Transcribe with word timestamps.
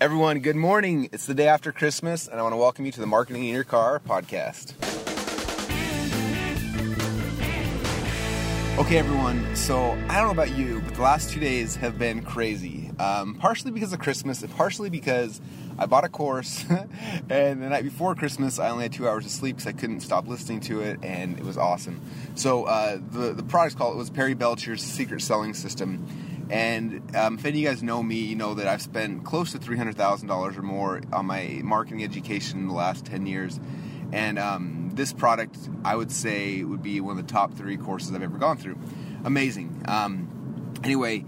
Everyone, 0.00 0.38
good 0.38 0.56
morning. 0.56 1.10
It's 1.12 1.26
the 1.26 1.34
day 1.34 1.46
after 1.46 1.72
Christmas, 1.72 2.26
and 2.26 2.40
I 2.40 2.42
want 2.42 2.54
to 2.54 2.56
welcome 2.56 2.86
you 2.86 2.92
to 2.92 3.00
the 3.00 3.06
Marketing 3.06 3.44
in 3.44 3.52
Your 3.52 3.64
Car 3.64 4.00
podcast. 4.00 4.72
Okay, 8.78 8.96
everyone, 8.96 9.54
so 9.54 9.90
I 10.08 10.16
don't 10.16 10.24
know 10.24 10.30
about 10.30 10.56
you, 10.56 10.80
but 10.80 10.94
the 10.94 11.02
last 11.02 11.28
two 11.28 11.38
days 11.38 11.76
have 11.76 11.98
been 11.98 12.22
crazy. 12.22 12.90
Um, 12.98 13.34
partially 13.34 13.72
because 13.72 13.92
of 13.92 13.98
Christmas, 13.98 14.40
and 14.40 14.50
partially 14.56 14.88
because 14.88 15.38
I 15.78 15.84
bought 15.84 16.04
a 16.04 16.08
course, 16.08 16.64
and 17.28 17.62
the 17.62 17.68
night 17.68 17.84
before 17.84 18.14
Christmas, 18.14 18.58
I 18.58 18.70
only 18.70 18.84
had 18.84 18.94
two 18.94 19.06
hours 19.06 19.26
of 19.26 19.32
sleep 19.32 19.56
because 19.56 19.66
I 19.66 19.72
couldn't 19.72 20.00
stop 20.00 20.26
listening 20.26 20.60
to 20.60 20.80
it, 20.80 20.98
and 21.02 21.38
it 21.38 21.44
was 21.44 21.58
awesome. 21.58 22.00
So, 22.36 22.64
uh, 22.64 22.98
the, 23.10 23.34
the 23.34 23.42
product's 23.42 23.74
called, 23.74 23.96
it 23.96 23.98
was 23.98 24.08
Perry 24.08 24.34
Belcher's 24.34 24.80
Secret 24.80 25.20
Selling 25.20 25.52
System 25.52 26.06
and 26.50 27.16
um, 27.16 27.34
if 27.38 27.44
any 27.44 27.58
of 27.58 27.62
you 27.62 27.68
guys 27.68 27.82
know 27.82 28.02
me, 28.02 28.16
you 28.16 28.34
know 28.34 28.54
that 28.54 28.66
I've 28.66 28.82
spent 28.82 29.24
close 29.24 29.52
to 29.52 29.58
$300,000 29.58 30.56
or 30.56 30.62
more 30.62 31.00
on 31.12 31.26
my 31.26 31.60
marketing 31.62 32.02
education 32.02 32.58
in 32.58 32.68
the 32.68 32.74
last 32.74 33.04
10 33.06 33.26
years. 33.26 33.60
And 34.12 34.38
um, 34.38 34.90
this 34.94 35.12
product, 35.12 35.56
I 35.84 35.94
would 35.94 36.10
say, 36.10 36.64
would 36.64 36.82
be 36.82 37.00
one 37.00 37.16
of 37.16 37.24
the 37.24 37.32
top 37.32 37.54
three 37.54 37.76
courses 37.76 38.12
I've 38.12 38.22
ever 38.22 38.38
gone 38.38 38.56
through. 38.56 38.78
Amazing. 39.24 39.84
Um, 39.86 40.72
anyway, 40.82 41.24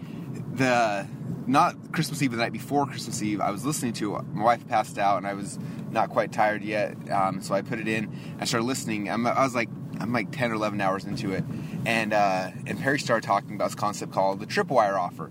the 0.54 1.06
not 1.46 1.92
Christmas 1.92 2.20
Eve, 2.22 2.32
the 2.32 2.36
night 2.38 2.52
before 2.52 2.86
Christmas 2.86 3.22
Eve, 3.22 3.40
I 3.40 3.50
was 3.50 3.64
listening 3.64 3.92
to 3.94 4.16
it. 4.16 4.24
My 4.32 4.44
wife 4.44 4.66
passed 4.66 4.98
out, 4.98 5.18
and 5.18 5.26
I 5.26 5.34
was 5.34 5.58
not 5.90 6.10
quite 6.10 6.32
tired 6.32 6.62
yet, 6.62 6.96
um, 7.10 7.42
so 7.42 7.54
I 7.54 7.62
put 7.62 7.78
it 7.78 7.86
in. 7.86 8.10
I 8.40 8.44
started 8.44 8.64
listening. 8.66 9.10
I 9.10 9.16
was 9.16 9.54
like, 9.54 9.68
I'm 10.00 10.12
like 10.12 10.30
10 10.30 10.50
or 10.50 10.54
11 10.54 10.80
hours 10.80 11.04
into 11.04 11.32
it, 11.32 11.44
and 11.86 12.12
uh, 12.12 12.50
and 12.66 12.78
Perry 12.80 12.98
started 12.98 13.26
talking 13.26 13.54
about 13.54 13.66
this 13.66 13.74
concept 13.74 14.12
called 14.12 14.40
the 14.40 14.46
tripwire 14.46 14.98
offer, 14.98 15.30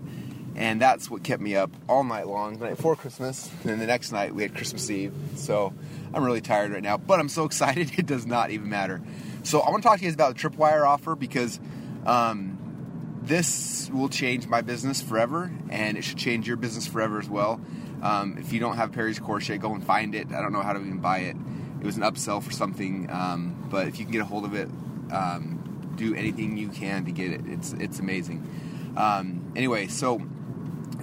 and 0.56 0.80
that's 0.80 1.10
what 1.10 1.22
kept 1.22 1.42
me 1.42 1.56
up 1.56 1.70
all 1.88 2.04
night 2.04 2.26
long. 2.26 2.58
The 2.58 2.66
night 2.66 2.76
before 2.76 2.96
Christmas, 2.96 3.50
and 3.60 3.70
then 3.70 3.78
the 3.78 3.86
next 3.86 4.12
night 4.12 4.34
we 4.34 4.42
had 4.42 4.54
Christmas 4.54 4.88
Eve. 4.90 5.14
So 5.36 5.72
I'm 6.14 6.24
really 6.24 6.40
tired 6.40 6.72
right 6.72 6.82
now, 6.82 6.96
but 6.96 7.20
I'm 7.20 7.28
so 7.28 7.44
excited 7.46 7.92
it 7.98 8.06
does 8.06 8.26
not 8.26 8.50
even 8.50 8.68
matter. 8.68 9.00
So 9.44 9.60
I 9.60 9.70
want 9.70 9.82
to 9.82 9.88
talk 9.88 9.98
to 9.98 10.04
you 10.04 10.10
guys 10.10 10.14
about 10.14 10.36
the 10.36 10.48
tripwire 10.48 10.86
offer 10.86 11.16
because 11.16 11.58
um, 12.06 12.58
this 13.22 13.90
will 13.92 14.08
change 14.08 14.46
my 14.46 14.60
business 14.60 15.00
forever, 15.00 15.52
and 15.68 15.96
it 15.96 16.02
should 16.02 16.18
change 16.18 16.46
your 16.46 16.56
business 16.56 16.86
forever 16.86 17.18
as 17.18 17.28
well. 17.28 17.60
Um, 18.02 18.36
if 18.38 18.52
you 18.52 18.58
don't 18.58 18.76
have 18.76 18.92
Perry's 18.92 19.20
course 19.20 19.48
yet, 19.48 19.60
go 19.60 19.74
and 19.74 19.84
find 19.84 20.14
it. 20.14 20.32
I 20.32 20.42
don't 20.42 20.52
know 20.52 20.62
how 20.62 20.72
to 20.72 20.80
even 20.80 20.98
buy 20.98 21.18
it. 21.20 21.36
It 21.82 21.86
was 21.86 21.96
an 21.96 22.04
upsell 22.04 22.40
for 22.40 22.52
something, 22.52 23.10
um, 23.10 23.66
but 23.68 23.88
if 23.88 23.98
you 23.98 24.04
can 24.04 24.12
get 24.12 24.20
a 24.20 24.24
hold 24.24 24.44
of 24.44 24.54
it, 24.54 24.68
um, 25.10 25.92
do 25.96 26.14
anything 26.14 26.56
you 26.56 26.68
can 26.68 27.04
to 27.06 27.10
get 27.10 27.32
it. 27.32 27.40
It's 27.44 27.72
it's 27.72 27.98
amazing. 27.98 28.94
Um, 28.96 29.52
anyway, 29.56 29.88
so 29.88 30.22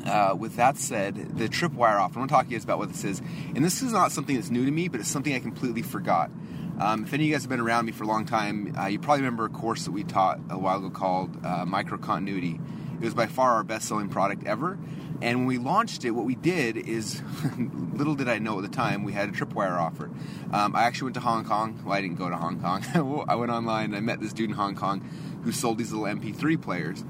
uh, 0.06 0.38
with 0.40 0.56
that 0.56 0.78
said, 0.78 1.38
the 1.38 1.50
tripwire 1.50 2.00
offer. 2.00 2.16
I 2.16 2.20
want 2.20 2.30
to 2.30 2.34
talk 2.34 2.46
to 2.46 2.52
you 2.52 2.58
guys 2.58 2.64
about 2.64 2.78
what 2.78 2.88
this 2.88 3.04
is, 3.04 3.20
and 3.54 3.66
this 3.66 3.82
is 3.82 3.92
not 3.92 4.14
something 4.14 4.36
that's 4.38 4.50
new 4.50 4.64
to 4.64 4.72
me, 4.72 4.88
but 4.88 5.02
it's 5.02 5.10
something 5.10 5.36
I 5.36 5.40
completely 5.40 5.82
forgot. 5.82 6.32
Um, 6.80 7.04
if 7.04 7.14
any 7.14 7.26
of 7.26 7.28
you 7.28 7.34
guys 7.34 7.42
have 7.42 7.50
been 7.50 7.60
around 7.60 7.86
me 7.86 7.92
for 7.92 8.06
a 8.06 8.08
long 8.08 8.26
time, 8.26 8.74
uh, 8.80 8.86
you 8.86 9.00
probably 9.00 9.24
remember 9.24 9.44
a 9.44 9.50
course 9.50 9.84
that 9.84 9.92
we 9.92 10.06
taught 10.06 10.40
a 10.50 10.58
while 10.58 10.78
ago 10.78 10.90
called 10.90 11.46
uh, 11.46 11.66
Micro 11.66 11.98
Continuity. 11.98 12.58
It 13.00 13.06
was 13.06 13.14
by 13.14 13.28
far 13.28 13.54
our 13.54 13.64
best-selling 13.64 14.10
product 14.10 14.46
ever. 14.46 14.78
And 15.22 15.40
when 15.40 15.48
we 15.48 15.58
launched 15.58 16.06
it, 16.06 16.12
what 16.12 16.26
we 16.26 16.36
did 16.36 16.78
is, 16.78 17.22
little 17.94 18.16
did 18.16 18.30
I 18.30 18.40
know 18.40 18.58
at 18.58 18.62
the 18.62 18.76
time, 18.76 19.04
we 19.04 19.12
had 19.12 19.30
a 19.30 19.32
tripwire 19.32 19.78
offer. 19.78 20.10
Um, 20.52 20.76
I 20.76 20.84
actually 20.84 21.08
went 21.08 21.16
to 21.16 21.22
Hong 21.22 21.44
Kong. 21.44 21.82
Well, 21.84 21.94
I 21.94 22.02
didn't 22.02 22.18
go 22.18 22.30
to 22.30 22.38
Hong 22.38 22.60
Kong. 22.60 22.84
I 23.28 23.36
went 23.36 23.52
online 23.52 23.94
I 23.94 24.00
met 24.00 24.20
this 24.22 24.34
dude 24.34 24.50
in 24.50 24.56
Hong 24.56 24.76
Kong 24.76 25.02
who 25.44 25.52
sold 25.52 25.78
these 25.78 25.92
little 25.92 26.06
MP3 26.06 26.62
players. 26.62 27.04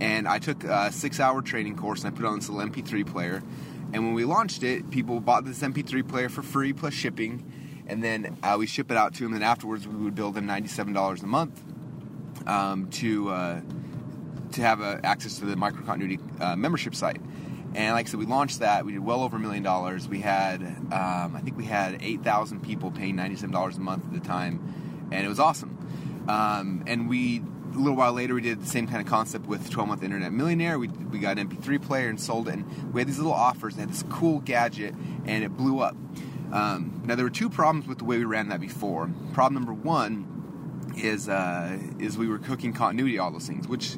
And 0.00 0.26
I 0.26 0.38
took 0.38 0.64
a 0.64 0.90
six-hour 0.92 1.42
training 1.42 1.76
course 1.76 2.04
and 2.04 2.12
I 2.12 2.16
put 2.16 2.26
on 2.26 2.38
this 2.38 2.48
little 2.48 2.68
MP3 2.68 3.06
player. 3.06 3.42
And 3.92 4.04
when 4.04 4.14
we 4.14 4.24
launched 4.24 4.62
it, 4.62 4.90
people 4.90 5.20
bought 5.20 5.44
this 5.44 5.60
MP3 5.60 6.06
player 6.06 6.28
for 6.28 6.42
free 6.42 6.72
plus 6.72 6.92
shipping. 6.92 7.50
And 7.86 8.02
then 8.02 8.36
uh, 8.42 8.56
we 8.58 8.66
ship 8.66 8.90
it 8.90 8.96
out 8.96 9.14
to 9.14 9.24
them. 9.24 9.34
And 9.34 9.44
afterwards, 9.44 9.86
we 9.86 9.94
would 9.94 10.14
bill 10.14 10.32
them 10.32 10.46
$97 10.46 11.22
a 11.22 11.26
month 11.26 11.62
um, 12.46 12.88
to 12.90 13.30
uh, 13.30 13.60
to 14.54 14.62
have 14.62 14.80
uh, 14.80 14.98
access 15.04 15.38
to 15.38 15.44
the 15.44 15.54
microcontinuity 15.54 16.20
uh, 16.40 16.56
membership 16.56 16.94
site. 16.94 17.20
And 17.74 17.94
like 17.94 18.06
I 18.06 18.10
said, 18.10 18.20
we 18.20 18.26
launched 18.26 18.60
that. 18.60 18.86
We 18.86 18.92
did 18.92 19.04
well 19.04 19.22
over 19.22 19.36
a 19.36 19.40
million 19.40 19.62
dollars. 19.62 20.08
We 20.08 20.20
had, 20.20 20.62
um, 20.62 21.34
I 21.34 21.40
think 21.42 21.56
we 21.56 21.64
had 21.64 22.00
8,000 22.00 22.62
people 22.62 22.92
paying 22.92 23.16
$97 23.16 23.76
a 23.76 23.80
month 23.80 24.04
at 24.06 24.12
the 24.12 24.26
time, 24.26 25.08
and 25.10 25.26
it 25.26 25.28
was 25.28 25.40
awesome. 25.40 26.24
Um, 26.28 26.84
and 26.86 27.08
we, 27.08 27.42
a 27.74 27.76
little 27.76 27.96
while 27.96 28.12
later, 28.12 28.34
we 28.34 28.42
did 28.42 28.62
the 28.62 28.66
same 28.66 28.86
kind 28.86 29.00
of 29.00 29.08
concept 29.08 29.46
with 29.46 29.68
12 29.70 29.88
Month 29.88 30.02
Internet 30.04 30.32
Millionaire. 30.32 30.78
We, 30.78 30.86
we 30.88 31.18
got 31.18 31.38
an 31.38 31.48
MP3 31.48 31.82
player 31.82 32.08
and 32.08 32.20
sold 32.20 32.46
it, 32.46 32.54
and 32.54 32.94
we 32.94 33.00
had 33.00 33.08
these 33.08 33.18
little 33.18 33.32
offers. 33.32 33.74
And 33.74 33.80
had 33.80 33.90
this 33.90 34.04
cool 34.08 34.38
gadget, 34.38 34.94
and 35.24 35.42
it 35.42 35.56
blew 35.56 35.80
up. 35.80 35.96
Um, 36.52 37.02
now 37.04 37.16
there 37.16 37.24
were 37.24 37.30
two 37.30 37.50
problems 37.50 37.88
with 37.88 37.98
the 37.98 38.04
way 38.04 38.18
we 38.18 38.24
ran 38.24 38.48
that 38.50 38.60
before. 38.60 39.10
Problem 39.32 39.54
number 39.54 39.74
one 39.74 40.92
is 40.96 41.28
uh, 41.28 41.76
is 41.98 42.16
we 42.16 42.28
were 42.28 42.38
cooking 42.38 42.72
continuity 42.72 43.18
all 43.18 43.32
those 43.32 43.48
things, 43.48 43.66
which 43.66 43.96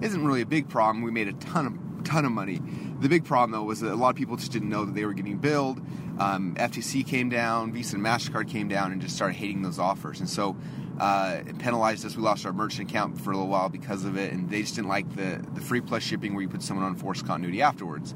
isn't 0.00 0.24
really 0.24 0.42
a 0.42 0.46
big 0.46 0.68
problem. 0.68 1.02
We 1.04 1.10
made 1.10 1.28
a 1.28 1.32
ton 1.34 1.66
of 1.66 2.04
ton 2.04 2.24
of 2.24 2.32
money. 2.32 2.60
The 3.00 3.08
big 3.08 3.24
problem 3.24 3.52
though 3.52 3.64
was 3.64 3.80
that 3.80 3.92
a 3.92 3.96
lot 3.96 4.10
of 4.10 4.16
people 4.16 4.36
just 4.36 4.52
didn't 4.52 4.68
know 4.68 4.84
that 4.84 4.94
they 4.94 5.04
were 5.04 5.14
getting 5.14 5.38
billed. 5.38 5.80
Um, 6.18 6.54
FTC 6.54 7.06
came 7.06 7.28
down, 7.28 7.72
Visa 7.72 7.96
and 7.96 8.04
Mastercard 8.04 8.48
came 8.48 8.68
down, 8.68 8.92
and 8.92 9.00
just 9.00 9.16
started 9.16 9.34
hating 9.34 9.62
those 9.62 9.78
offers, 9.78 10.20
and 10.20 10.28
so 10.28 10.56
uh, 11.00 11.40
it 11.46 11.58
penalized 11.58 12.06
us. 12.06 12.16
We 12.16 12.22
lost 12.22 12.46
our 12.46 12.52
merchant 12.52 12.88
account 12.88 13.20
for 13.20 13.32
a 13.32 13.34
little 13.34 13.48
while 13.48 13.68
because 13.68 14.04
of 14.04 14.16
it, 14.16 14.32
and 14.32 14.48
they 14.48 14.60
just 14.60 14.76
didn't 14.76 14.88
like 14.88 15.16
the 15.16 15.44
the 15.54 15.60
free 15.60 15.80
plus 15.80 16.02
shipping 16.02 16.34
where 16.34 16.42
you 16.42 16.48
put 16.48 16.62
someone 16.62 16.86
on 16.86 16.94
forced 16.94 17.26
continuity 17.26 17.62
afterwards. 17.62 18.14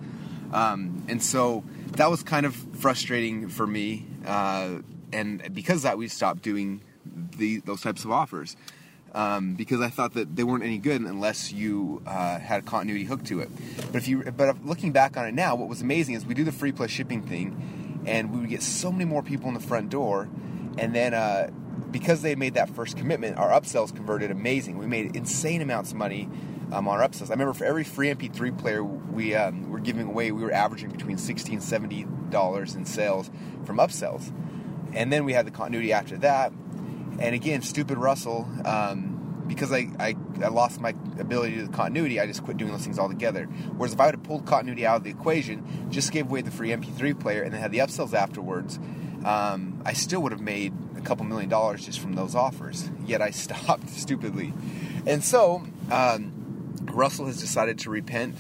Um, 0.53 1.05
and 1.09 1.23
so 1.23 1.65
that 1.93 2.09
was 2.09 2.23
kind 2.23 2.47
of 2.47 2.55
frustrating 2.55 3.49
for 3.49 3.67
me, 3.67 4.07
uh, 4.27 4.79
and 5.13 5.53
because 5.53 5.79
of 5.79 5.83
that, 5.83 5.99
we 5.99 6.09
stopped 6.09 6.43
doing 6.43 6.83
the, 7.37 7.59
those 7.61 7.81
types 7.81 8.05
of 8.05 8.13
offers 8.13 8.57
um, 9.15 9.55
because 9.55 9.81
I 9.81 9.89
thought 9.89 10.15
that 10.15 10.37
they 10.37 10.45
weren't 10.45 10.65
any 10.65 10.79
good 10.79 11.01
unless 11.01 11.53
you 11.53 12.03
uh, 12.07 12.39
had 12.39 12.61
a 12.61 12.67
continuity 12.67 13.05
hook 13.05 13.25
to 13.25 13.41
it. 13.41 13.51
But 13.87 13.97
if 13.97 14.09
you, 14.09 14.23
but 14.25 14.65
looking 14.65 14.93
back 14.93 15.17
on 15.17 15.27
it 15.27 15.35
now, 15.35 15.55
what 15.55 15.69
was 15.69 15.81
amazing 15.81 16.15
is 16.15 16.27
we 16.27 16.35
do 16.35 16.45
the 16.45 16.53
free 16.53 16.73
plus 16.73 16.91
shipping 16.91 17.23
thing, 17.23 18.03
and 18.07 18.33
we 18.33 18.41
would 18.41 18.51
get 18.51 18.63
so 18.63 18.93
many 18.93 19.05
more 19.05 19.23
people 19.23 19.49
in 19.49 19.55
the 19.55 19.61
front 19.61 19.91
door, 19.91 20.29
and 20.77 20.95
then 20.95 21.15
uh, 21.15 21.51
because 21.91 22.23
they 22.23 22.35
made 22.35 22.55
that 22.55 22.71
first 22.71 22.97
commitment, 22.97 23.39
our 23.39 23.51
upsells 23.51 23.95
converted 23.95 24.31
amazing. 24.31 24.79
We 24.79 24.87
made 24.87 25.17
insane 25.17 25.63
amounts 25.63 25.93
of 25.93 25.97
money. 25.97 26.29
Um, 26.71 26.87
on 26.87 27.01
our 27.01 27.09
upsells. 27.09 27.29
I 27.29 27.33
remember 27.33 27.55
for 27.55 27.65
every 27.65 27.83
free 27.83 28.09
MP3 28.09 28.59
player 28.59 28.85
we 28.85 29.35
um, 29.35 29.71
were 29.71 29.81
giving 29.81 30.07
away, 30.07 30.33
we 30.33 30.43
were 30.43 30.53
averaging 30.53 30.91
between 30.91 31.17
60 31.17 31.55
and 31.55 31.63
70 31.63 32.07
dollars 32.29 32.75
in 32.75 32.85
sales 32.85 33.31
from 33.65 33.79
upsells. 33.79 34.33
And 34.93 35.13
then 35.13 35.25
we 35.25 35.33
had 35.33 35.47
the 35.47 35.51
continuity 35.51 35.93
after 35.93 36.17
that, 36.19 36.53
and 37.19 37.35
again, 37.35 37.63
stupid 37.63 37.99
Russell, 37.99 38.49
um, 38.65 39.45
because 39.47 39.73
I, 39.73 39.89
I, 39.99 40.15
I, 40.43 40.49
lost 40.49 40.81
my 40.81 40.91
ability 41.19 41.57
to 41.57 41.67
the 41.67 41.73
continuity, 41.73 42.21
I 42.21 42.27
just 42.27 42.45
quit 42.45 42.59
doing 42.59 42.71
those 42.71 42.85
things 42.85 42.99
altogether. 42.99 43.45
Whereas 43.45 43.95
if 43.95 44.01
I 44.01 44.07
would 44.07 44.17
have 44.17 44.25
pulled 44.25 44.47
continuity 44.47 44.87
out 44.87 44.99
of 44.99 45.05
the 45.05 45.11
equation, 45.11 45.91
just 45.91 46.13
gave 46.13 46.27
away 46.27 46.43
the 46.43 46.51
free 46.51 46.69
MP3 46.69 47.19
player, 47.19 47.43
and 47.43 47.53
then 47.53 47.61
had 47.61 47.73
the 47.73 47.79
upsells 47.79 48.13
afterwards, 48.13 48.79
um, 49.25 49.83
I 49.85 49.95
still 49.95 50.21
would 50.23 50.33
have 50.33 50.41
made 50.41 50.73
a 50.97 51.01
couple 51.01 51.25
million 51.25 51.49
dollars 51.49 51.85
just 51.85 51.99
from 51.99 52.15
those 52.15 52.35
offers. 52.35 52.91
Yet 53.07 53.23
I 53.23 53.31
stopped 53.33 53.89
stupidly. 53.89 54.53
And 55.07 55.25
so 55.25 55.67
um, 55.91 56.75
Russell 56.83 57.27
has 57.27 57.41
decided 57.41 57.79
to 57.81 57.91
repent 57.91 58.37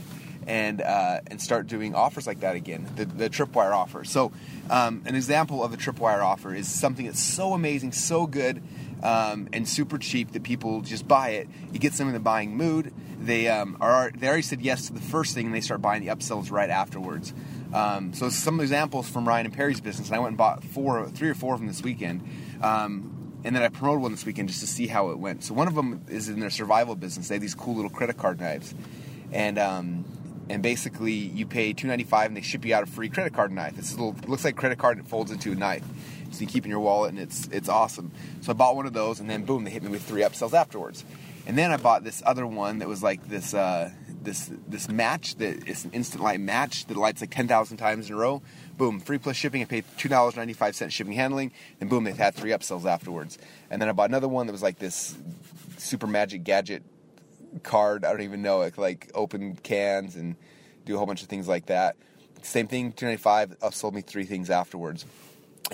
and 0.48 0.80
uh, 0.80 1.20
and 1.26 1.40
start 1.40 1.66
doing 1.66 1.94
offers 1.94 2.26
like 2.26 2.40
that 2.40 2.56
again, 2.56 2.88
the, 2.96 3.04
the 3.04 3.30
tripwire 3.30 3.72
offer. 3.72 4.02
So, 4.02 4.32
um, 4.70 5.02
an 5.04 5.14
example 5.14 5.62
of 5.62 5.72
a 5.72 5.76
tripwire 5.76 6.24
offer 6.24 6.54
is 6.54 6.68
something 6.68 7.06
that's 7.06 7.22
so 7.22 7.52
amazing, 7.52 7.92
so 7.92 8.26
good, 8.26 8.62
um, 9.02 9.48
and 9.52 9.68
super 9.68 9.98
cheap 9.98 10.32
that 10.32 10.42
people 10.42 10.80
just 10.80 11.06
buy 11.06 11.30
it. 11.30 11.48
It 11.72 11.80
gets 11.80 11.98
them 11.98 12.08
in 12.08 12.14
the 12.14 12.20
buying 12.20 12.56
mood. 12.56 12.92
They 13.20 13.48
um, 13.48 13.76
are 13.80 14.10
they 14.10 14.26
already 14.26 14.42
said 14.42 14.62
yes 14.62 14.86
to 14.86 14.94
the 14.94 15.00
first 15.00 15.34
thing, 15.34 15.46
and 15.46 15.54
they 15.54 15.60
start 15.60 15.82
buying 15.82 16.04
the 16.04 16.10
upsells 16.10 16.50
right 16.50 16.70
afterwards. 16.70 17.34
Um, 17.72 18.14
so 18.14 18.30
some 18.30 18.60
examples 18.60 19.08
from 19.08 19.28
Ryan 19.28 19.46
and 19.46 19.54
Perry's 19.54 19.82
business, 19.82 20.08
and 20.08 20.16
I 20.16 20.18
went 20.18 20.30
and 20.30 20.38
bought 20.38 20.64
four, 20.64 21.06
three 21.10 21.28
or 21.28 21.34
four 21.34 21.52
of 21.52 21.60
them 21.60 21.68
this 21.68 21.82
weekend. 21.82 22.22
Um, 22.62 23.40
and 23.44 23.54
then 23.54 23.62
I 23.62 23.68
promoted 23.68 24.02
one 24.02 24.10
this 24.10 24.24
weekend 24.24 24.48
just 24.48 24.60
to 24.60 24.66
see 24.66 24.86
how 24.86 25.10
it 25.10 25.18
went. 25.18 25.44
So 25.44 25.54
one 25.54 25.68
of 25.68 25.74
them 25.74 26.04
is 26.08 26.28
in 26.28 26.40
their 26.40 26.50
survival 26.50 26.96
business. 26.96 27.28
They 27.28 27.34
have 27.36 27.42
these 27.42 27.54
cool 27.54 27.74
little 27.74 27.90
credit 27.90 28.16
card 28.16 28.40
knives, 28.40 28.74
and 29.32 29.58
um, 29.58 30.04
and 30.48 30.62
basically 30.62 31.12
you 31.12 31.46
pay 31.46 31.72
two 31.72 31.86
ninety 31.86 32.04
five 32.04 32.26
and 32.26 32.36
they 32.36 32.40
ship 32.40 32.64
you 32.64 32.74
out 32.74 32.82
a 32.82 32.86
free 32.86 33.08
credit 33.08 33.34
card 33.34 33.52
knife. 33.52 33.78
It's 33.78 33.92
little 33.92 34.16
it 34.22 34.28
looks 34.28 34.44
like 34.44 34.56
credit 34.56 34.78
card 34.78 34.96
and 34.98 35.06
it 35.06 35.10
folds 35.10 35.30
into 35.30 35.52
a 35.52 35.54
knife. 35.54 35.84
So 36.30 36.40
you 36.40 36.46
keep 36.46 36.64
in 36.64 36.70
your 36.70 36.80
wallet 36.80 37.10
and 37.10 37.18
it's 37.18 37.48
it's 37.48 37.68
awesome. 37.68 38.12
So 38.40 38.50
I 38.50 38.54
bought 38.54 38.76
one 38.76 38.86
of 38.86 38.92
those 38.92 39.20
and 39.20 39.28
then 39.28 39.44
boom, 39.44 39.64
they 39.64 39.70
hit 39.70 39.82
me 39.82 39.90
with 39.90 40.02
three 40.02 40.22
upsells 40.22 40.52
afterwards. 40.52 41.04
And 41.46 41.56
then 41.56 41.70
I 41.70 41.78
bought 41.78 42.04
this 42.04 42.22
other 42.26 42.46
one 42.46 42.80
that 42.80 42.88
was 42.88 43.02
like 43.02 43.26
this 43.26 43.54
uh, 43.54 43.90
this 44.22 44.50
this 44.68 44.88
match 44.88 45.36
that 45.36 45.66
is 45.66 45.86
an 45.86 45.92
instant 45.92 46.22
light 46.22 46.40
match 46.40 46.84
that 46.86 46.96
lights 46.96 47.22
like 47.22 47.30
ten 47.30 47.48
thousand 47.48 47.78
times 47.78 48.08
in 48.08 48.14
a 48.14 48.18
row. 48.18 48.42
Boom, 48.76 49.00
free 49.00 49.16
plus 49.16 49.34
shipping. 49.34 49.62
I 49.62 49.64
paid 49.64 49.84
two 49.96 50.10
dollars 50.10 50.36
ninety 50.36 50.52
five 50.52 50.76
cents 50.76 50.92
shipping 50.92 51.14
handling, 51.14 51.52
and 51.80 51.88
boom, 51.88 52.04
they've 52.04 52.16
had 52.16 52.34
three 52.34 52.50
upsells 52.50 52.84
afterwards. 52.84 53.38
And 53.70 53.80
then 53.80 53.88
I 53.88 53.92
bought 53.92 54.10
another 54.10 54.28
one 54.28 54.46
that 54.46 54.52
was 54.52 54.62
like 54.62 54.78
this 54.78 55.16
super 55.78 56.06
magic 56.06 56.44
gadget 56.44 56.82
card. 57.62 58.04
I 58.04 58.10
don't 58.10 58.22
even 58.22 58.42
know 58.42 58.62
it. 58.62 58.78
Like 58.78 59.10
open 59.14 59.56
cans 59.56 60.16
and 60.16 60.36
do 60.84 60.94
a 60.94 60.96
whole 60.98 61.06
bunch 61.06 61.22
of 61.22 61.28
things 61.28 61.48
like 61.48 61.66
that. 61.66 61.96
same 62.42 62.66
thing, 62.68 62.92
two 62.92 63.06
ninety 63.06 63.20
five. 63.20 63.58
Upsold 63.60 63.92
me 63.92 64.00
three 64.00 64.24
things 64.24 64.50
afterwards, 64.50 65.04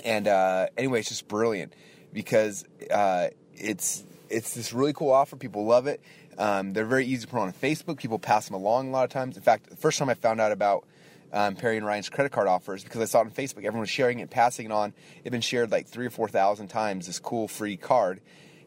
and 0.03 0.27
uh, 0.27 0.67
anyway, 0.77 0.99
it's 0.99 1.09
just 1.09 1.27
brilliant 1.27 1.73
because 2.13 2.65
uh, 2.91 3.27
it's 3.53 4.03
it's 4.29 4.53
this 4.53 4.73
really 4.73 4.93
cool 4.93 5.11
offer. 5.11 5.35
People 5.35 5.65
love 5.65 5.87
it. 5.87 6.01
Um, 6.37 6.73
they're 6.73 6.85
very 6.85 7.05
easy 7.05 7.25
to 7.25 7.27
put 7.27 7.39
on 7.39 7.53
Facebook. 7.53 7.97
People 7.97 8.19
pass 8.19 8.45
them 8.47 8.55
along 8.55 8.89
a 8.89 8.91
lot 8.91 9.03
of 9.05 9.09
times. 9.09 9.37
In 9.37 9.43
fact, 9.43 9.69
the 9.69 9.75
first 9.75 9.99
time 9.99 10.09
I 10.09 10.15
found 10.15 10.41
out 10.41 10.51
about 10.51 10.85
um, 11.31 11.55
Perry 11.55 11.77
and 11.77 11.85
Ryan's 11.85 12.09
credit 12.09 12.31
card 12.31 12.47
offers 12.47 12.83
because 12.83 13.01
I 13.01 13.05
saw 13.05 13.21
it 13.21 13.25
on 13.25 13.31
Facebook. 13.31 13.57
Everyone 13.59 13.81
was 13.81 13.89
sharing 13.89 14.19
it, 14.19 14.29
passing 14.29 14.65
it 14.65 14.71
on. 14.71 14.89
It 15.17 15.23
had 15.25 15.31
been 15.31 15.41
shared 15.41 15.71
like 15.71 15.87
three 15.87 16.05
or 16.05 16.09
four 16.09 16.27
thousand 16.27 16.67
times. 16.67 17.07
This 17.07 17.19
cool 17.19 17.47
free 17.47 17.77
card, 17.77 18.21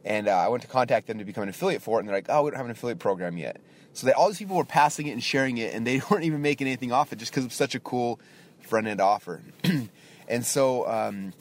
and 0.09 0.27
uh, 0.27 0.33
I 0.33 0.49
went 0.49 0.63
to 0.63 0.69
contact 0.69 1.07
them 1.07 1.19
to 1.19 1.25
become 1.25 1.43
an 1.43 1.51
affiliate 1.51 1.83
for 1.83 1.99
it, 1.99 2.01
and 2.01 2.09
they're 2.09 2.17
like, 2.17 2.27
"Oh, 2.31 2.43
we 2.43 2.51
don't 2.51 2.57
have 2.57 2.67
an 2.67 2.73
affiliate 2.73 2.99
program 2.99 3.37
yet." 3.37 3.61
So 3.93 4.11
all 4.13 4.29
these 4.29 4.39
people 4.39 4.57
were 4.57 4.65
passing 4.65 5.07
it 5.07 5.13
and 5.13 5.23
sharing 5.23 5.59
it, 5.59 5.75
and 5.75 5.87
they 5.87 6.01
weren't 6.11 6.25
even 6.25 6.41
making 6.41 6.67
anything 6.67 6.91
off 6.91 7.13
it 7.13 7.19
just 7.19 7.31
because 7.31 7.45
it's 7.45 7.55
such 7.55 7.75
a 7.75 7.81
cool 7.81 8.19
front 8.61 8.87
end 8.87 9.01
offer. 9.01 9.43
and 10.29 10.45
so 10.45 10.89
um, 10.89 11.35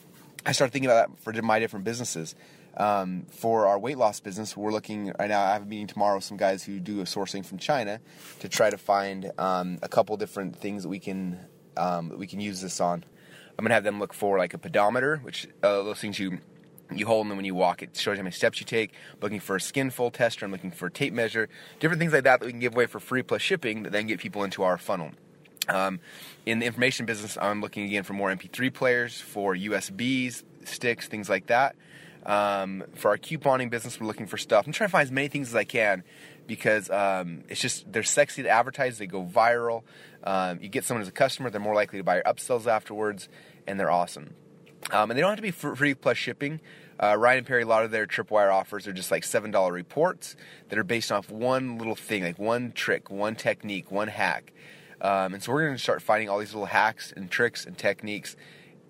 I 0.44 0.52
started 0.52 0.72
thinking 0.72 0.90
about 0.90 1.08
that 1.08 1.18
for 1.20 1.32
my 1.42 1.58
different 1.58 1.84
businesses. 1.84 2.36
Um, 2.76 3.26
for 3.30 3.66
our 3.66 3.76
weight 3.76 3.98
loss 3.98 4.20
business, 4.20 4.56
we're 4.56 4.70
looking 4.70 5.12
right 5.18 5.28
now. 5.28 5.42
I 5.42 5.54
have 5.54 5.62
a 5.62 5.66
meeting 5.66 5.88
tomorrow 5.88 6.16
with 6.16 6.24
some 6.24 6.36
guys 6.36 6.62
who 6.62 6.78
do 6.78 7.00
a 7.00 7.04
sourcing 7.04 7.44
from 7.44 7.58
China 7.58 7.98
to 8.38 8.48
try 8.48 8.70
to 8.70 8.78
find 8.78 9.32
um, 9.36 9.78
a 9.82 9.88
couple 9.88 10.16
different 10.16 10.54
things 10.54 10.84
that 10.84 10.88
we 10.88 11.00
can 11.00 11.40
um, 11.76 12.10
that 12.10 12.18
we 12.18 12.26
can 12.26 12.38
use 12.38 12.60
this 12.60 12.80
on. 12.80 13.02
I'm 13.58 13.64
gonna 13.64 13.74
have 13.74 13.82
them 13.82 13.98
look 13.98 14.12
for 14.12 14.38
like 14.38 14.54
a 14.54 14.58
pedometer, 14.58 15.16
which 15.16 15.48
uh, 15.62 15.82
those 15.82 15.98
things 15.98 16.20
you 16.20 16.38
you 16.94 17.06
hold 17.06 17.28
them 17.28 17.36
when 17.36 17.44
you 17.44 17.54
walk. 17.54 17.82
It 17.82 17.96
shows 17.96 18.16
how 18.16 18.22
many 18.22 18.32
steps 18.32 18.60
you 18.60 18.66
take. 18.66 18.92
Looking 19.20 19.40
for 19.40 19.56
a 19.56 19.60
skin 19.60 19.90
fold 19.90 20.14
tester. 20.14 20.46
I'm 20.46 20.52
looking 20.52 20.70
for 20.70 20.86
a 20.86 20.90
tape 20.90 21.12
measure. 21.12 21.48
Different 21.80 22.00
things 22.00 22.12
like 22.12 22.24
that 22.24 22.40
that 22.40 22.46
we 22.46 22.52
can 22.52 22.60
give 22.60 22.74
away 22.74 22.86
for 22.86 23.00
free 23.00 23.22
plus 23.22 23.42
shipping 23.42 23.82
that 23.82 23.92
then 23.92 24.06
get 24.06 24.18
people 24.18 24.44
into 24.44 24.62
our 24.62 24.78
funnel. 24.78 25.10
Um, 25.68 26.00
in 26.46 26.60
the 26.60 26.66
information 26.66 27.04
business, 27.04 27.36
I'm 27.40 27.60
looking 27.60 27.84
again 27.84 28.02
for 28.02 28.14
more 28.14 28.30
MP3 28.30 28.72
players, 28.72 29.20
for 29.20 29.54
USBs, 29.54 30.42
sticks, 30.64 31.08
things 31.08 31.28
like 31.28 31.48
that. 31.48 31.76
Um, 32.24 32.84
for 32.94 33.10
our 33.10 33.18
couponing 33.18 33.70
business, 33.70 34.00
we're 34.00 34.06
looking 34.06 34.26
for 34.26 34.38
stuff. 34.38 34.66
I'm 34.66 34.72
trying 34.72 34.88
to 34.88 34.92
find 34.92 35.04
as 35.04 35.12
many 35.12 35.28
things 35.28 35.48
as 35.48 35.54
I 35.54 35.64
can 35.64 36.04
because 36.46 36.90
um, 36.90 37.44
it's 37.48 37.60
just 37.60 37.90
they're 37.92 38.02
sexy 38.02 38.42
to 38.42 38.48
advertise. 38.48 38.98
They 38.98 39.06
go 39.06 39.24
viral. 39.24 39.82
Um, 40.24 40.58
you 40.60 40.68
get 40.68 40.84
someone 40.84 41.02
as 41.02 41.08
a 41.08 41.12
customer, 41.12 41.50
they're 41.50 41.60
more 41.60 41.74
likely 41.74 41.98
to 41.98 42.04
buy 42.04 42.16
your 42.16 42.24
upsells 42.24 42.66
afterwards, 42.66 43.28
and 43.66 43.78
they're 43.78 43.90
awesome. 43.90 44.34
Um, 44.90 45.10
and 45.10 45.16
they 45.16 45.20
don't 45.20 45.30
have 45.30 45.36
to 45.36 45.42
be 45.42 45.50
free 45.50 45.94
plus 45.94 46.16
shipping. 46.16 46.60
Uh, 47.00 47.16
Ryan 47.16 47.38
and 47.38 47.46
Perry, 47.46 47.62
a 47.62 47.66
lot 47.66 47.84
of 47.84 47.90
their 47.90 48.06
tripwire 48.06 48.52
offers 48.52 48.88
are 48.88 48.92
just 48.92 49.10
like 49.10 49.22
seven 49.22 49.50
dollar 49.50 49.72
reports 49.72 50.34
that 50.68 50.78
are 50.78 50.84
based 50.84 51.12
off 51.12 51.30
one 51.30 51.78
little 51.78 51.94
thing, 51.94 52.24
like 52.24 52.38
one 52.38 52.72
trick, 52.72 53.10
one 53.10 53.36
technique, 53.36 53.90
one 53.90 54.08
hack. 54.08 54.52
Um, 55.00 55.34
and 55.34 55.42
so 55.42 55.52
we're 55.52 55.64
going 55.64 55.76
to 55.76 55.82
start 55.82 56.02
finding 56.02 56.28
all 56.28 56.38
these 56.38 56.52
little 56.52 56.66
hacks 56.66 57.12
and 57.14 57.30
tricks 57.30 57.66
and 57.66 57.78
techniques 57.78 58.34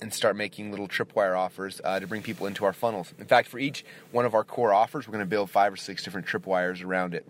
and 0.01 0.15
start 0.15 0.37
making 0.37 0.71
little 0.71 0.89
tripwire 0.89 1.37
offers 1.37 1.81
uh, 1.85 2.01
to 2.01 2.07
bring 2.07 2.23
people 2.23 2.47
into 2.47 2.65
our 2.65 2.73
funnels. 2.73 3.13
In 3.19 3.27
fact, 3.27 3.49
for 3.49 3.59
each 3.59 3.85
one 4.11 4.25
of 4.25 4.35
our 4.35 4.45
core 4.45 4.73
offers, 4.73 5.07
we're 5.07 5.13
going 5.13 5.25
to 5.25 5.29
build 5.29 5.51
five 5.51 5.73
or 5.73 5.77
six 5.77 6.03
different 6.03 6.27
tripwires 6.27 6.85
around 6.85 7.15
it. 7.15 7.27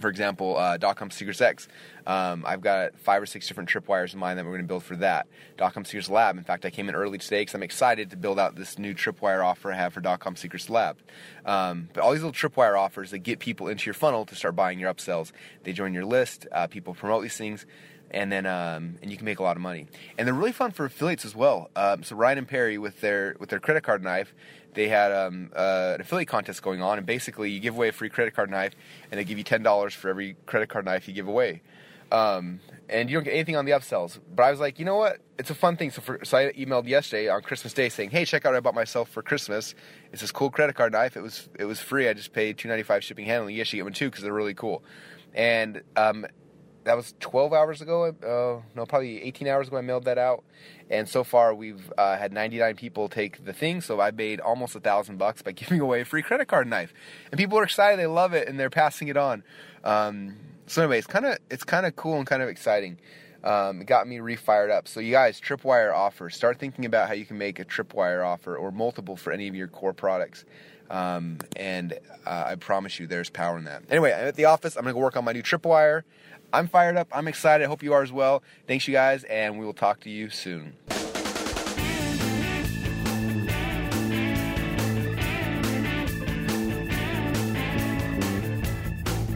For 0.00 0.08
example, 0.08 0.56
uh, 0.56 0.78
.com 0.94 1.10
Secrets 1.10 1.40
X, 1.40 1.68
um, 2.06 2.44
I've 2.46 2.60
got 2.60 2.98
five 2.98 3.22
or 3.22 3.26
six 3.26 3.46
different 3.46 3.68
tripwires 3.68 4.12
in 4.12 4.18
mind 4.18 4.38
that 4.38 4.44
we're 4.44 4.52
going 4.52 4.62
to 4.62 4.68
build 4.68 4.82
for 4.82 4.96
that. 4.96 5.26
.com 5.56 5.84
Secrets 5.84 6.10
Lab, 6.10 6.36
in 6.36 6.44
fact, 6.44 6.64
I 6.64 6.70
came 6.70 6.88
in 6.88 6.94
early 6.94 7.18
today 7.18 7.42
because 7.42 7.54
I'm 7.54 7.62
excited 7.62 8.10
to 8.10 8.16
build 8.16 8.38
out 8.38 8.56
this 8.56 8.78
new 8.78 8.94
tripwire 8.94 9.44
offer 9.44 9.72
I 9.72 9.76
have 9.76 9.94
for 9.94 10.00
.com 10.00 10.36
Secrets 10.36 10.68
Lab. 10.68 10.98
Um, 11.44 11.88
but 11.92 12.02
all 12.02 12.12
these 12.12 12.22
little 12.22 12.32
tripwire 12.32 12.78
offers 12.78 13.10
that 13.12 13.18
get 13.18 13.38
people 13.38 13.68
into 13.68 13.86
your 13.86 13.94
funnel 13.94 14.26
to 14.26 14.34
start 14.34 14.56
buying 14.56 14.78
your 14.78 14.92
upsells. 14.92 15.32
They 15.62 15.72
join 15.72 15.94
your 15.94 16.04
list. 16.04 16.46
Uh, 16.50 16.66
people 16.66 16.94
promote 16.94 17.22
these 17.22 17.36
things 17.36 17.66
and 18.10 18.30
then 18.30 18.46
um, 18.46 18.96
and 19.02 19.10
you 19.10 19.16
can 19.16 19.24
make 19.24 19.38
a 19.38 19.42
lot 19.42 19.56
of 19.56 19.62
money. 19.62 19.86
And 20.16 20.26
they're 20.26 20.34
really 20.34 20.52
fun 20.52 20.70
for 20.70 20.84
affiliates 20.84 21.24
as 21.24 21.34
well. 21.34 21.70
Um, 21.76 22.02
so 22.02 22.16
Ryan 22.16 22.38
and 22.38 22.48
Perry 22.48 22.78
with 22.78 23.00
their 23.00 23.36
with 23.38 23.50
their 23.50 23.60
credit 23.60 23.82
card 23.82 24.02
knife, 24.02 24.34
they 24.74 24.88
had 24.88 25.12
um, 25.12 25.50
uh, 25.54 25.92
an 25.94 26.00
affiliate 26.00 26.28
contest 26.28 26.62
going 26.62 26.82
on, 26.82 26.98
and 26.98 27.06
basically 27.06 27.50
you 27.50 27.60
give 27.60 27.74
away 27.74 27.88
a 27.88 27.92
free 27.92 28.08
credit 28.08 28.34
card 28.34 28.50
knife, 28.50 28.74
and 29.10 29.18
they 29.18 29.24
give 29.24 29.38
you 29.38 29.44
ten 29.44 29.62
dollars 29.62 29.94
for 29.94 30.08
every 30.08 30.36
credit 30.46 30.68
card 30.68 30.84
knife 30.84 31.08
you 31.08 31.14
give 31.14 31.28
away. 31.28 31.62
Um, 32.12 32.60
and 32.88 33.08
you 33.08 33.16
don't 33.16 33.24
get 33.24 33.32
anything 33.32 33.56
on 33.56 33.64
the 33.64 33.72
upsells. 33.72 34.18
But 34.34 34.44
I 34.44 34.50
was 34.50 34.60
like, 34.60 34.78
you 34.78 34.84
know 34.84 34.96
what? 34.96 35.18
It's 35.38 35.50
a 35.50 35.54
fun 35.54 35.76
thing. 35.76 35.90
So, 35.90 36.02
for, 36.02 36.20
so 36.22 36.36
I 36.38 36.52
emailed 36.52 36.86
yesterday 36.86 37.28
on 37.28 37.42
Christmas 37.42 37.72
Day 37.72 37.88
saying, 37.88 38.10
"Hey, 38.10 38.24
check 38.24 38.44
out 38.44 38.50
what 38.50 38.56
I 38.56 38.60
bought 38.60 38.74
myself 38.74 39.08
for 39.08 39.22
Christmas. 39.22 39.74
It's 40.12 40.20
this 40.20 40.30
cool 40.30 40.50
credit 40.50 40.76
card 40.76 40.92
knife. 40.92 41.16
It 41.16 41.22
was 41.22 41.48
it 41.58 41.64
was 41.64 41.80
free. 41.80 42.08
I 42.08 42.12
just 42.12 42.32
paid 42.32 42.58
two 42.58 42.68
ninety 42.68 42.84
five 42.84 43.02
shipping 43.02 43.26
handling. 43.26 43.56
You 43.56 43.64
should 43.64 43.76
get 43.76 43.84
one 43.84 43.94
too 43.94 44.10
because 44.10 44.22
they're 44.22 44.32
really 44.32 44.54
cool." 44.54 44.84
And 45.34 45.82
um, 45.96 46.26
that 46.84 46.96
was 46.96 47.14
12 47.20 47.52
hours 47.52 47.80
ago. 47.80 48.04
Uh, 48.06 48.62
no, 48.74 48.86
probably 48.86 49.22
18 49.22 49.48
hours 49.48 49.68
ago. 49.68 49.78
I 49.78 49.80
mailed 49.80 50.04
that 50.04 50.18
out, 50.18 50.44
and 50.90 51.08
so 51.08 51.24
far 51.24 51.54
we've 51.54 51.92
uh, 51.98 52.16
had 52.16 52.32
99 52.32 52.76
people 52.76 53.08
take 53.08 53.44
the 53.44 53.52
thing. 53.52 53.80
So 53.80 54.00
I 54.00 54.10
made 54.10 54.40
almost 54.40 54.76
a 54.76 54.80
thousand 54.80 55.18
bucks 55.18 55.42
by 55.42 55.52
giving 55.52 55.80
away 55.80 56.02
a 56.02 56.04
free 56.04 56.22
credit 56.22 56.46
card 56.46 56.68
knife, 56.68 56.92
and 57.30 57.38
people 57.38 57.58
are 57.58 57.64
excited. 57.64 57.98
They 57.98 58.06
love 58.06 58.34
it, 58.34 58.48
and 58.48 58.58
they're 58.58 58.70
passing 58.70 59.08
it 59.08 59.16
on. 59.16 59.42
Um, 59.82 60.36
so 60.66 60.82
anyway, 60.82 60.98
it's 60.98 61.06
kind 61.06 61.26
of 61.26 61.38
it's 61.50 61.64
kind 61.64 61.86
of 61.86 61.96
cool 61.96 62.18
and 62.18 62.26
kind 62.26 62.42
of 62.42 62.48
exciting. 62.48 62.98
Um, 63.42 63.82
it 63.82 63.86
got 63.86 64.08
me 64.08 64.16
refired 64.18 64.70
up. 64.70 64.88
So 64.88 65.00
you 65.00 65.12
guys, 65.12 65.38
tripwire 65.38 65.94
offer. 65.94 66.30
Start 66.30 66.58
thinking 66.58 66.86
about 66.86 67.08
how 67.08 67.14
you 67.14 67.26
can 67.26 67.36
make 67.36 67.58
a 67.60 67.64
tripwire 67.64 68.26
offer 68.26 68.56
or 68.56 68.72
multiple 68.72 69.16
for 69.16 69.32
any 69.34 69.48
of 69.48 69.54
your 69.54 69.68
core 69.68 69.92
products. 69.92 70.46
Um, 70.94 71.38
and 71.56 71.98
uh, 72.24 72.44
I 72.46 72.54
promise 72.54 73.00
you, 73.00 73.08
there's 73.08 73.28
power 73.28 73.58
in 73.58 73.64
that. 73.64 73.82
Anyway, 73.90 74.12
I'm 74.12 74.28
at 74.28 74.36
the 74.36 74.44
office. 74.44 74.76
I'm 74.76 74.84
gonna 74.84 74.94
go 74.94 75.00
work 75.00 75.16
on 75.16 75.24
my 75.24 75.32
new 75.32 75.42
tripwire. 75.42 76.04
I'm 76.52 76.68
fired 76.68 76.96
up. 76.96 77.08
I'm 77.10 77.26
excited. 77.26 77.64
I 77.64 77.66
hope 77.66 77.82
you 77.82 77.92
are 77.94 78.02
as 78.02 78.12
well. 78.12 78.44
Thanks, 78.68 78.86
you 78.86 78.92
guys, 78.94 79.24
and 79.24 79.58
we 79.58 79.66
will 79.66 79.74
talk 79.74 79.98
to 80.00 80.10
you 80.10 80.30
soon. 80.30 80.74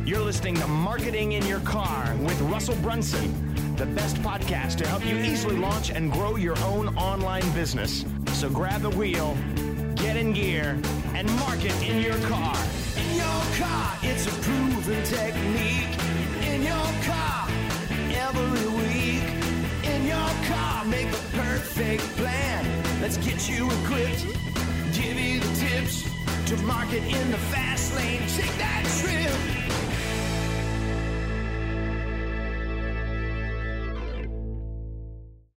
You're 0.06 0.20
listening 0.20 0.54
to 0.58 0.68
Marketing 0.68 1.32
in 1.32 1.44
Your 1.44 1.60
Car 1.60 2.14
with 2.20 2.40
Russell 2.42 2.76
Brunson, 2.76 3.74
the 3.74 3.86
best 3.86 4.14
podcast 4.18 4.76
to 4.76 4.86
help 4.86 5.04
you 5.04 5.16
easily 5.18 5.56
launch 5.56 5.90
and 5.90 6.12
grow 6.12 6.36
your 6.36 6.56
own 6.60 6.96
online 6.96 7.50
business. 7.50 8.04
So 8.34 8.48
grab 8.48 8.82
the 8.82 8.90
wheel, 8.90 9.36
get 9.96 10.16
in 10.16 10.32
gear, 10.32 10.80
and 11.18 11.28
mark 11.40 11.64
it 11.64 11.74
in 11.82 12.00
your 12.00 12.16
car. 12.28 12.56
In 12.96 13.16
your 13.16 13.42
car, 13.58 13.98
it's 14.02 14.26
a 14.28 14.34
proven 14.46 15.02
technique 15.02 15.94
in 16.46 16.62
your 16.62 16.90
car 17.10 17.48
every 18.26 18.68
week. 18.78 19.24
In 19.82 20.06
your 20.06 20.30
car, 20.46 20.84
make 20.84 21.10
the 21.10 21.18
perfect 21.36 22.02
plan. 22.18 22.64
Let's 23.02 23.16
get 23.16 23.48
you 23.48 23.66
equipped. 23.66 24.26
Give 24.92 25.18
you 25.18 25.40
the 25.40 25.54
tips 25.56 26.08
to 26.46 26.56
market 26.58 27.02
in 27.02 27.30
the 27.32 27.38
fast 27.50 27.96
lane. 27.96 28.20
Take 28.36 28.56
that 28.58 28.84
trip. 29.00 29.57